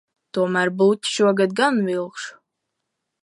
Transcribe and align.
Tomēr 0.35 0.71
bluķi 0.79 1.11
šogad 1.17 1.55
gan 1.61 1.79
vilkšu. 1.91 2.35